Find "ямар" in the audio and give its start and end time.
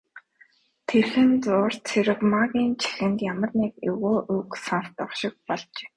3.31-3.51